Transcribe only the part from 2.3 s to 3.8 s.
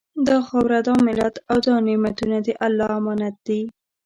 د الله امانت دي